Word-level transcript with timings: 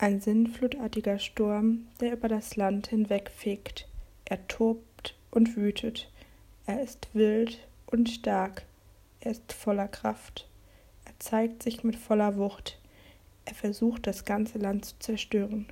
Ein 0.00 0.20
sinnflutartiger 0.20 1.18
Sturm, 1.18 1.88
der 2.00 2.12
über 2.12 2.28
das 2.28 2.54
Land 2.54 2.86
hinwegfegt. 2.86 3.88
Er 4.26 4.46
tobt 4.46 5.16
und 5.32 5.56
wütet. 5.56 6.08
Er 6.66 6.80
ist 6.80 7.08
wild 7.14 7.58
und 7.86 8.08
stark. 8.08 8.62
Er 9.18 9.32
ist 9.32 9.52
voller 9.52 9.88
Kraft. 9.88 10.48
Er 11.04 11.14
zeigt 11.18 11.64
sich 11.64 11.82
mit 11.82 11.96
voller 11.96 12.36
Wucht. 12.36 12.78
Er 13.44 13.54
versucht, 13.54 14.06
das 14.06 14.24
ganze 14.24 14.58
Land 14.58 14.84
zu 14.84 14.94
zerstören. 15.00 15.66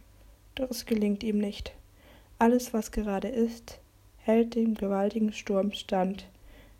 Doch 0.56 0.72
es 0.72 0.86
gelingt 0.86 1.22
ihm 1.22 1.38
nicht. 1.38 1.72
Alles, 2.40 2.74
was 2.74 2.90
gerade 2.90 3.28
ist, 3.28 3.78
hält 4.16 4.56
dem 4.56 4.74
gewaltigen 4.74 5.32
Sturm 5.32 5.70
stand. 5.70 6.26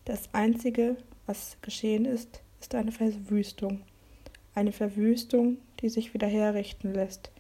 Das 0.05 0.35
Einzige, 0.35 0.97
was 1.27 1.59
geschehen 1.63 2.07
ist, 2.07 2.41
ist 2.61 2.75
eine 2.75 2.91
Verwüstung. 2.91 3.83
Eine 4.57 4.73
Verwüstung, 4.73 5.59
die 5.79 5.91
sich 5.91 6.13
wieder 6.13 6.27
herrichten 6.27 6.93
lässt. 6.93 7.31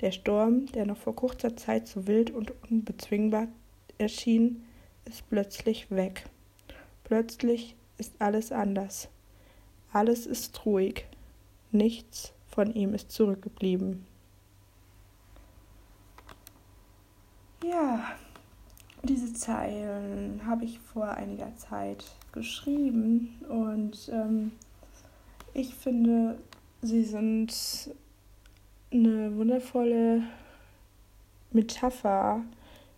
Der 0.00 0.10
Sturm, 0.10 0.66
der 0.66 0.86
noch 0.86 0.96
vor 0.96 1.14
kurzer 1.14 1.56
Zeit 1.56 1.86
so 1.86 2.06
wild 2.06 2.30
und 2.30 2.52
unbezwingbar 2.70 3.48
erschien, 3.98 4.64
ist 5.04 5.28
plötzlich 5.28 5.90
weg. 5.90 6.24
Plötzlich 7.04 7.76
ist 7.98 8.14
alles 8.18 8.50
anders. 8.50 9.08
Alles 9.92 10.26
ist 10.26 10.66
ruhig. 10.66 11.06
Nichts 11.70 12.32
von 12.48 12.74
ihm 12.74 12.94
ist 12.94 13.12
zurückgeblieben. 13.12 14.06
Ja, 17.62 18.12
diese 19.02 19.32
Zeilen 19.32 20.40
habe 20.46 20.64
ich 20.64 20.78
vor 20.78 21.08
einiger 21.08 21.54
Zeit 21.56 22.04
geschrieben 22.32 23.38
und 23.48 24.10
ähm, 24.12 24.52
ich 25.52 25.74
finde, 25.74 26.38
sie 26.82 27.04
sind 27.04 27.52
eine 28.94 29.36
wundervolle 29.36 30.22
Metapher 31.50 32.42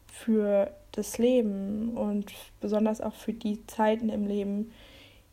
für 0.06 0.70
das 0.92 1.18
Leben 1.18 1.96
und 1.96 2.32
besonders 2.60 3.00
auch 3.00 3.14
für 3.14 3.32
die 3.32 3.66
Zeiten 3.66 4.08
im 4.08 4.26
Leben, 4.26 4.72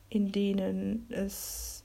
in 0.09 0.31
denen 0.31 1.05
es 1.09 1.83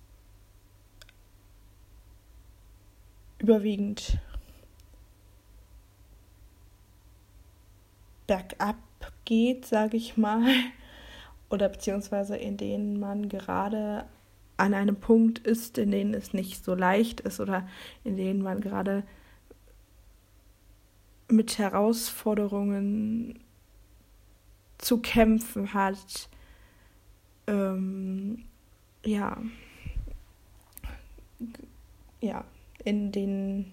überwiegend 3.38 4.18
bergab 8.26 8.76
geht, 9.24 9.66
sage 9.66 9.96
ich 9.96 10.16
mal, 10.16 10.44
oder 11.50 11.68
beziehungsweise 11.68 12.36
in 12.36 12.56
denen 12.56 13.00
man 13.00 13.28
gerade 13.28 14.04
an 14.58 14.74
einem 14.74 14.96
Punkt 14.96 15.38
ist, 15.38 15.78
in 15.78 15.90
denen 15.90 16.12
es 16.14 16.34
nicht 16.34 16.62
so 16.62 16.74
leicht 16.74 17.20
ist 17.20 17.40
oder 17.40 17.66
in 18.04 18.16
denen 18.16 18.42
man 18.42 18.60
gerade 18.60 19.04
mit 21.30 21.58
Herausforderungen 21.58 23.38
zu 24.78 24.98
kämpfen 24.98 25.74
hat. 25.74 26.28
Ähm, 27.46 28.44
ja, 29.04 29.38
ja, 32.20 32.44
in 32.84 33.12
den 33.12 33.72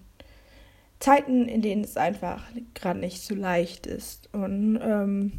Zeiten, 1.00 1.48
in 1.48 1.62
denen 1.62 1.84
es 1.84 1.96
einfach 1.96 2.44
gerade 2.74 3.00
nicht 3.00 3.20
so 3.20 3.34
leicht 3.34 3.86
ist. 3.86 4.32
Und 4.32 4.78
ähm, 4.80 5.32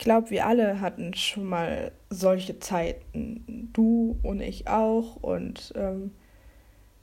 glaube, 0.00 0.30
wir 0.30 0.46
alle 0.46 0.80
hatten 0.80 1.14
schon 1.14 1.44
mal 1.44 1.92
solche 2.08 2.58
Zeiten. 2.58 3.70
Du 3.72 4.18
und 4.22 4.40
ich 4.40 4.66
auch. 4.66 5.16
Und 5.16 5.72
ähm, 5.76 6.10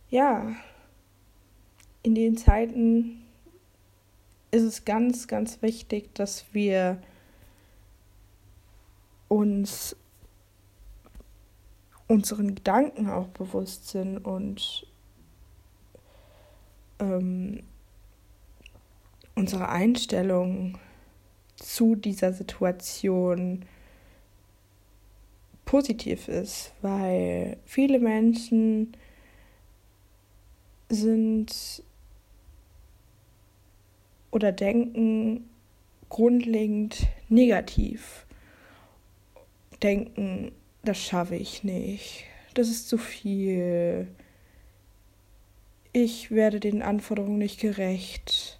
ja, 0.09 0.55
in 2.03 2.15
den 2.15 2.37
Zeiten 2.37 3.23
ist 4.51 4.63
es 4.63 4.83
ganz, 4.83 5.27
ganz 5.27 5.61
wichtig, 5.61 6.13
dass 6.15 6.45
wir 6.53 7.01
uns 9.27 9.95
unseren 12.07 12.55
Gedanken 12.55 13.09
auch 13.09 13.27
bewusst 13.27 13.89
sind 13.89 14.17
und 14.17 14.87
ähm, 16.99 17.61
unsere 19.35 19.69
Einstellung 19.69 20.79
zu 21.57 21.95
dieser 21.95 22.33
Situation 22.33 23.65
positiv 25.65 26.27
ist, 26.27 26.73
weil 26.81 27.57
viele 27.65 27.99
Menschen 27.99 28.95
sind 30.89 31.83
oder 34.31 34.51
denken 34.51 35.49
grundlegend 36.09 37.07
negativ, 37.27 38.25
denken, 39.83 40.51
das 40.83 40.97
schaffe 40.97 41.35
ich 41.35 41.63
nicht, 41.63 42.23
das 42.53 42.69
ist 42.69 42.87
zu 42.87 42.97
viel, 42.97 44.07
ich 45.91 46.31
werde 46.31 46.59
den 46.59 46.81
Anforderungen 46.81 47.39
nicht 47.39 47.59
gerecht. 47.59 48.59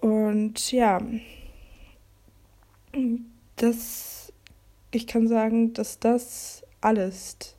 Und 0.00 0.70
ja, 0.72 1.00
das, 3.56 4.32
ich 4.90 5.06
kann 5.06 5.28
sagen, 5.28 5.72
dass 5.74 5.98
das 5.98 6.64
alles, 6.80 7.56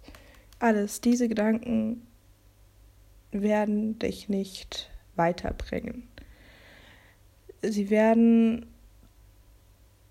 alles, 0.59 1.01
diese 1.01 1.27
Gedanken 1.27 2.05
werden 3.31 3.97
dich 3.99 4.29
nicht 4.29 4.89
weiterbringen. 5.15 6.07
Sie 7.61 7.89
werden 7.89 8.65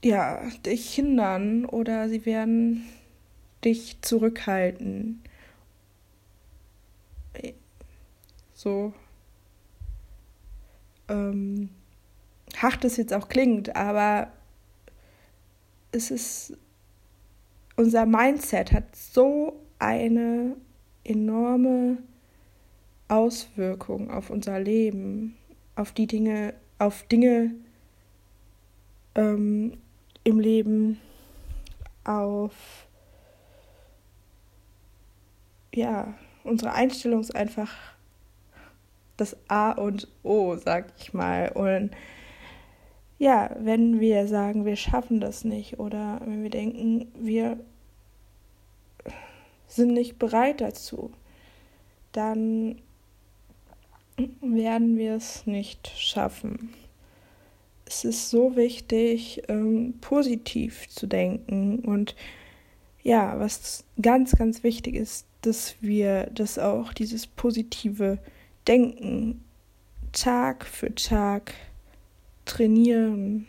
ja 0.03 0.41
dich 0.65 0.95
hindern 0.95 1.65
oder 1.65 2.09
sie 2.09 2.25
werden 2.25 2.87
dich 3.65 4.01
zurückhalten. 4.01 5.23
So 8.55 8.93
ähm, 11.09 11.71
hart 12.57 12.85
es 12.85 12.97
jetzt 12.97 13.13
auch 13.13 13.29
klingt, 13.29 13.77
aber 13.77 14.33
es 15.93 16.11
ist 16.11 16.57
unser 17.77 18.05
Mindset 18.07 18.73
hat 18.73 18.95
so 18.95 19.59
eine 19.79 20.57
enorme 21.05 21.99
Auswirkung 23.09 24.11
auf 24.11 24.31
unser 24.31 24.61
Leben, 24.61 25.37
auf 25.77 25.93
die 25.93 26.07
Dinge, 26.07 26.55
auf 26.79 27.03
Dinge 27.05 27.55
ähm, 29.15 29.79
im 30.25 30.41
Leben, 30.41 31.01
auf 32.05 32.53
ja, 35.75 36.15
unsere 36.45 36.73
Einstellung 36.73 37.21
ist 37.21 37.35
einfach 37.35 37.73
das 39.17 39.37
A 39.49 39.73
und 39.73 40.09
O, 40.23 40.57
sag 40.57 40.93
ich 40.99 41.13
mal. 41.13 41.51
Und 41.53 41.91
ja, 43.21 43.55
wenn 43.61 44.01
wir 44.01 44.27
sagen, 44.27 44.65
wir 44.65 44.77
schaffen 44.77 45.21
das 45.21 45.45
nicht 45.45 45.79
oder 45.79 46.23
wenn 46.25 46.43
wir 46.43 46.49
denken, 46.49 47.07
wir 47.15 47.61
sind 49.67 49.93
nicht 49.93 50.19
bereit 50.19 50.63
dazu, 50.63 51.11
dann 52.13 52.81
werden 54.41 54.97
wir 54.97 55.17
es 55.17 55.47
nicht 55.47 55.93
schaffen. 55.99 56.73
Es 57.85 58.07
ist 58.07 58.31
so 58.31 58.57
wichtig, 58.57 59.43
ähm, 59.49 59.99
positiv 60.01 60.89
zu 60.89 61.07
denken 61.07 61.81
und 61.81 62.17
ja, 63.03 63.39
was 63.39 63.85
ganz, 64.01 64.33
ganz 64.33 64.63
wichtig 64.63 64.95
ist, 64.95 65.27
dass 65.43 65.77
wir 65.83 66.31
das 66.35 66.59
auch, 66.59 66.95
dieses 66.95 67.27
positive 67.27 68.19
Denken 68.67 69.45
Tag 70.13 70.65
für 70.65 70.95
Tag 70.95 71.53
trainieren, 72.51 73.47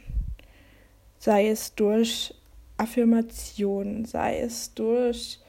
sei 1.18 1.50
es 1.50 1.74
durch 1.76 2.34
Affirmationen, 2.78 4.06
sei 4.06 4.40
es 4.40 4.74
durch 4.74 5.40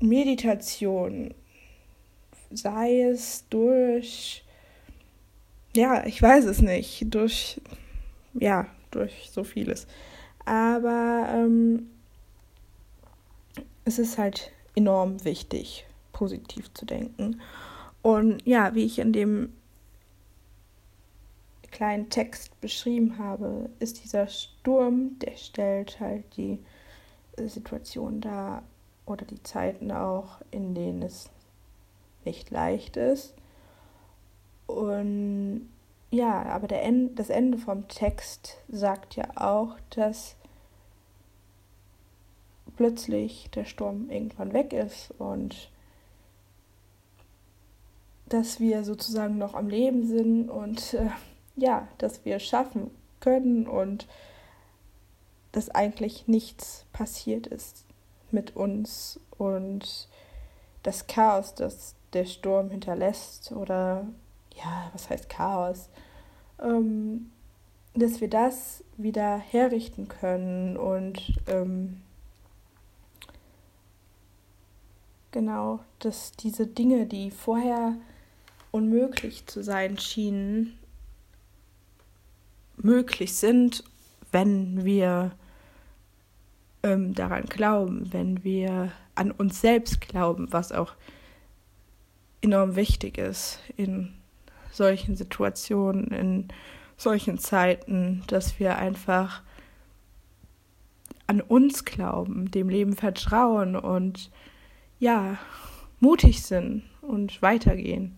Meditation, 0.00 1.34
sei 2.50 3.02
es 3.02 3.44
durch, 3.50 4.44
ja, 5.74 6.04
ich 6.06 6.20
weiß 6.20 6.44
es 6.44 6.60
nicht, 6.60 7.06
durch, 7.14 7.60
ja, 8.34 8.66
durch 8.90 9.30
so 9.32 9.44
vieles. 9.44 9.86
Aber 10.44 11.28
ähm, 11.32 11.88
es 13.84 13.98
ist 13.98 14.18
halt 14.18 14.52
enorm 14.74 15.24
wichtig, 15.24 15.84
positiv 16.12 16.72
zu 16.74 16.86
denken. 16.86 17.40
Und 18.02 18.44
ja, 18.44 18.74
wie 18.74 18.84
ich 18.84 18.98
in 18.98 19.12
dem 19.12 19.52
kleinen 21.70 22.10
Text 22.10 22.60
beschrieben 22.60 23.18
habe, 23.18 23.70
ist 23.78 24.02
dieser 24.04 24.26
Sturm, 24.26 25.18
der 25.20 25.36
stellt 25.36 26.00
halt 26.00 26.24
die 26.36 26.58
Situationen 27.36 28.20
da 28.20 28.62
oder 29.06 29.24
die 29.24 29.42
Zeiten 29.42 29.90
auch, 29.90 30.40
in 30.50 30.74
denen 30.74 31.02
es 31.02 31.30
nicht 32.24 32.50
leicht 32.50 32.96
ist. 32.96 33.34
Und 34.66 35.68
ja, 36.10 36.42
aber 36.42 36.68
der 36.68 36.82
End, 36.82 37.18
das 37.18 37.30
Ende 37.30 37.58
vom 37.58 37.88
Text 37.88 38.58
sagt 38.68 39.16
ja 39.16 39.28
auch, 39.36 39.76
dass 39.90 40.36
plötzlich 42.76 43.50
der 43.50 43.64
Sturm 43.64 44.10
irgendwann 44.10 44.52
weg 44.52 44.72
ist 44.72 45.10
und 45.18 45.71
dass 48.32 48.60
wir 48.60 48.82
sozusagen 48.82 49.36
noch 49.36 49.54
am 49.54 49.68
Leben 49.68 50.06
sind 50.06 50.48
und 50.48 50.94
äh, 50.94 51.10
ja, 51.56 51.86
dass 51.98 52.24
wir 52.24 52.36
es 52.36 52.44
schaffen 52.44 52.90
können 53.20 53.66
und 53.66 54.06
dass 55.52 55.68
eigentlich 55.68 56.28
nichts 56.28 56.86
passiert 56.94 57.46
ist 57.46 57.84
mit 58.30 58.56
uns 58.56 59.20
und 59.36 60.08
das 60.82 61.06
Chaos, 61.06 61.54
das 61.54 61.94
der 62.14 62.24
Sturm 62.24 62.70
hinterlässt 62.70 63.52
oder 63.52 64.06
ja, 64.56 64.90
was 64.94 65.10
heißt 65.10 65.28
Chaos, 65.28 65.90
ähm, 66.58 67.30
dass 67.94 68.22
wir 68.22 68.30
das 68.30 68.82
wieder 68.96 69.36
herrichten 69.36 70.08
können 70.08 70.78
und 70.78 71.38
ähm, 71.46 72.00
genau, 75.32 75.80
dass 75.98 76.32
diese 76.32 76.66
Dinge, 76.66 77.04
die 77.04 77.30
vorher 77.30 77.96
unmöglich 78.72 79.46
zu 79.46 79.62
sein 79.62 79.98
schienen, 79.98 80.76
möglich 82.76 83.34
sind, 83.34 83.84
wenn 84.32 84.84
wir 84.84 85.32
ähm, 86.82 87.14
daran 87.14 87.44
glauben, 87.44 88.12
wenn 88.12 88.42
wir 88.42 88.90
an 89.14 89.30
uns 89.30 89.60
selbst 89.60 90.00
glauben, 90.00 90.52
was 90.52 90.72
auch 90.72 90.94
enorm 92.40 92.74
wichtig 92.74 93.18
ist 93.18 93.60
in 93.76 94.14
solchen 94.72 95.16
Situationen, 95.16 96.08
in 96.08 96.48
solchen 96.96 97.38
Zeiten, 97.38 98.22
dass 98.26 98.58
wir 98.58 98.78
einfach 98.78 99.42
an 101.26 101.40
uns 101.40 101.84
glauben, 101.84 102.50
dem 102.50 102.68
Leben 102.68 102.94
vertrauen 102.94 103.76
und 103.76 104.30
ja, 104.98 105.38
mutig 106.00 106.42
sind 106.42 106.82
und 107.00 107.42
weitergehen. 107.42 108.16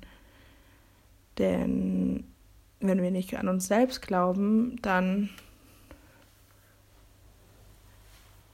Denn 1.38 2.25
wenn 2.81 3.02
wir 3.02 3.10
nicht 3.10 3.36
an 3.36 3.48
uns 3.48 3.66
selbst 3.66 4.02
glauben, 4.02 4.81
dann 4.82 5.31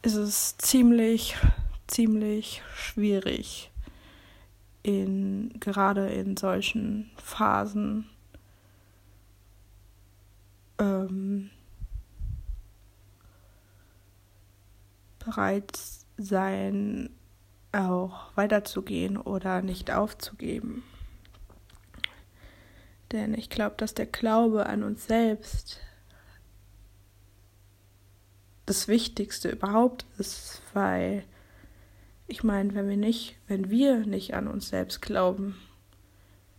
ist 0.03 0.15
es 0.15 0.56
ziemlich, 0.56 1.37
ziemlich 1.87 2.62
schwierig, 2.75 3.71
in, 4.82 5.53
gerade 5.61 6.09
in 6.09 6.37
solchen 6.37 7.11
Phasen 7.17 8.09
ähm, 10.79 11.50
bereit 15.19 15.79
sein, 16.17 17.11
auch 17.73 18.35
weiterzugehen 18.37 19.17
oder 19.17 19.61
nicht 19.61 19.91
aufzugeben. 19.91 20.83
Denn 23.12 23.35
ich 23.35 23.51
glaube, 23.51 23.75
dass 23.77 23.95
der 23.95 24.07
Glaube 24.07 24.67
an 24.67 24.83
uns 24.83 25.07
selbst 25.07 25.81
das 28.67 28.87
Wichtigste 28.87 29.49
überhaupt 29.49 30.07
ist, 30.19 30.62
weil 30.75 31.25
ich 32.29 32.45
meine, 32.45 32.75
wenn 32.75 32.89
wir 32.89 32.97
nicht, 32.97 33.37
wenn 33.49 33.69
wir 33.69 34.07
nicht 34.07 34.35
an 34.35 34.47
uns 34.47 34.69
selbst 34.69 35.03
glauben, 35.03 35.57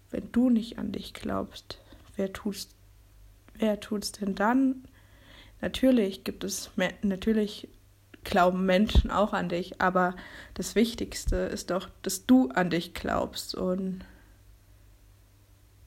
wenn 0.10 0.30
du 0.34 0.50
nicht 0.50 0.78
an 0.78 0.92
dich 0.92 1.14
glaubst, 1.14 1.80
wer 2.18 2.34
tut's, 2.34 2.68
wer 3.54 3.80
tut's 3.80 4.12
denn 4.12 4.36
dann? 4.36 4.84
Natürlich 5.62 6.26
gibt 6.26 6.44
es, 6.44 6.72
natürlich 7.02 7.70
glauben 8.26 8.66
Menschen 8.66 9.10
auch 9.10 9.32
an 9.32 9.48
dich, 9.48 9.82
aber 9.82 10.16
das 10.54 10.76
Wichtigste 10.76 11.38
ist 11.38 11.70
doch, 11.70 11.90
dass 12.02 12.26
du 12.26 12.50
an 12.50 12.70
dich 12.70 12.94
glaubst 12.94 13.56
und 13.56 14.02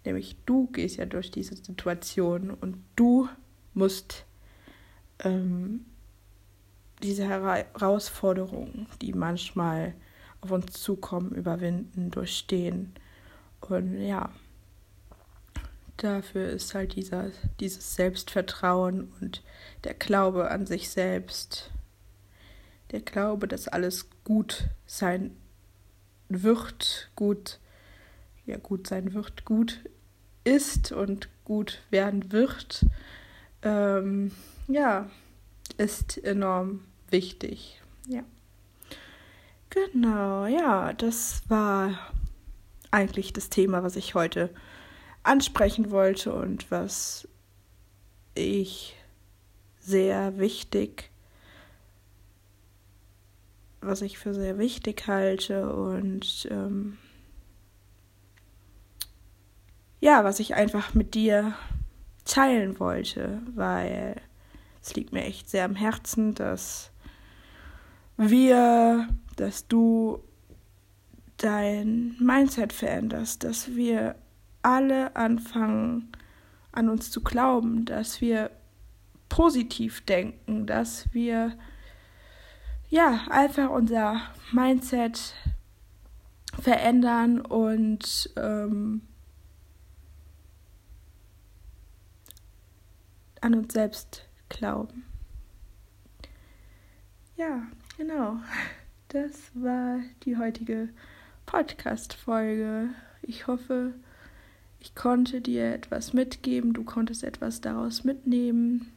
nämlich 0.04 0.36
du 0.46 0.66
gehst 0.68 0.96
ja 0.96 1.06
durch 1.06 1.30
diese 1.30 1.56
Situation 1.56 2.50
und 2.50 2.76
du 2.96 3.28
musst 3.72 4.24
ähm, 5.20 5.86
diese 7.02 7.28
Herausforderungen, 7.28 8.86
die 9.02 9.12
manchmal 9.12 9.94
auf 10.40 10.50
uns 10.50 10.72
zukommen, 10.74 11.32
überwinden, 11.32 12.10
durchstehen. 12.10 12.94
Und 13.60 13.98
ja, 14.00 14.30
dafür 15.96 16.48
ist 16.50 16.74
halt 16.74 16.96
dieser, 16.96 17.30
dieses 17.60 17.94
Selbstvertrauen 17.94 19.12
und 19.20 19.42
der 19.84 19.94
Glaube 19.94 20.50
an 20.50 20.66
sich 20.66 20.90
selbst, 20.90 21.70
der 22.90 23.00
Glaube, 23.00 23.48
dass 23.48 23.68
alles 23.68 24.08
gut 24.22 24.68
sein 24.86 25.36
wird, 26.28 27.10
gut, 27.16 27.58
ja, 28.46 28.56
gut 28.58 28.86
sein 28.86 29.14
wird, 29.14 29.44
gut 29.44 29.80
ist 30.44 30.92
und 30.92 31.28
gut 31.44 31.82
werden 31.90 32.32
wird. 32.32 32.86
Ähm, 33.62 34.30
ja, 34.68 35.10
ist 35.76 36.22
enorm 36.22 36.84
wichtig. 37.10 37.80
Ja. 38.08 38.22
Genau, 39.70 40.46
ja, 40.46 40.92
das 40.92 41.42
war 41.48 41.98
eigentlich 42.90 43.32
das 43.32 43.50
Thema, 43.50 43.82
was 43.82 43.96
ich 43.96 44.14
heute 44.14 44.50
ansprechen 45.24 45.90
wollte 45.90 46.32
und 46.32 46.70
was 46.70 47.26
ich 48.34 48.94
sehr 49.80 50.38
wichtig, 50.38 51.10
was 53.80 54.02
ich 54.02 54.18
für 54.18 54.32
sehr 54.32 54.58
wichtig 54.58 55.06
halte 55.06 55.74
und 55.74 56.46
ähm, 56.50 56.98
ja, 60.04 60.22
was 60.22 60.38
ich 60.38 60.54
einfach 60.54 60.92
mit 60.92 61.14
dir 61.14 61.54
teilen 62.26 62.78
wollte, 62.78 63.40
weil 63.54 64.20
es 64.82 64.94
liegt 64.94 65.14
mir 65.14 65.24
echt 65.24 65.48
sehr 65.48 65.64
am 65.64 65.76
Herzen, 65.76 66.34
dass 66.34 66.90
wir, 68.18 69.08
dass 69.36 69.66
du 69.66 70.22
dein 71.38 72.16
Mindset 72.20 72.74
veränderst, 72.74 73.44
dass 73.44 73.76
wir 73.76 74.16
alle 74.60 75.16
anfangen 75.16 76.12
an 76.72 76.90
uns 76.90 77.10
zu 77.10 77.22
glauben, 77.22 77.86
dass 77.86 78.20
wir 78.20 78.50
positiv 79.30 80.04
denken, 80.04 80.66
dass 80.66 81.10
wir 81.14 81.56
ja 82.90 83.20
einfach 83.30 83.70
unser 83.70 84.20
Mindset 84.52 85.32
verändern 86.60 87.40
und 87.40 88.30
ähm, 88.36 89.00
an 93.44 93.54
uns 93.54 93.74
selbst 93.74 94.26
glauben. 94.48 95.04
Ja, 97.36 97.66
genau. 97.98 98.38
Das 99.08 99.32
war 99.52 100.00
die 100.24 100.38
heutige 100.38 100.88
Podcast-Folge. 101.44 102.88
Ich 103.20 103.46
hoffe, 103.46 103.92
ich 104.80 104.94
konnte 104.94 105.42
dir 105.42 105.74
etwas 105.74 106.14
mitgeben, 106.14 106.72
du 106.72 106.84
konntest 106.84 107.22
etwas 107.22 107.60
daraus 107.60 108.02
mitnehmen. 108.02 108.90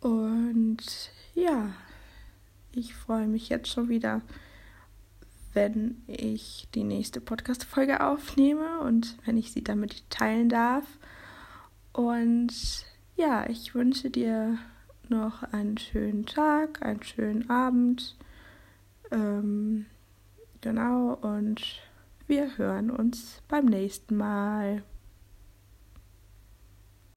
Und 0.00 1.12
ja, 1.34 1.72
ich 2.72 2.94
freue 2.94 3.28
mich 3.28 3.48
jetzt 3.48 3.68
schon 3.68 3.88
wieder, 3.88 4.22
wenn 5.52 6.02
ich 6.08 6.66
die 6.74 6.84
nächste 6.84 7.20
Podcast-Folge 7.20 8.04
aufnehme 8.04 8.80
und 8.80 9.16
wenn 9.24 9.36
ich 9.36 9.52
sie 9.52 9.62
damit 9.62 10.10
teilen 10.10 10.48
darf. 10.48 10.84
Und 11.92 12.86
ja, 13.16 13.48
ich 13.48 13.74
wünsche 13.74 14.10
dir 14.10 14.58
noch 15.08 15.42
einen 15.42 15.76
schönen 15.78 16.24
Tag, 16.26 16.82
einen 16.82 17.02
schönen 17.02 17.50
Abend. 17.50 18.16
Ähm, 19.10 19.86
genau, 20.60 21.14
und 21.14 21.82
wir 22.26 22.56
hören 22.56 22.90
uns 22.90 23.42
beim 23.48 23.66
nächsten 23.66 24.16
Mal. 24.16 24.82